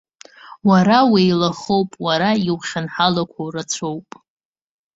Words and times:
Уара 0.67 0.97
уеилахоуп, 1.11 1.89
уара 2.05 2.29
иухьынҳалақәоу 2.47 3.49
рацәоуп. 3.53 4.09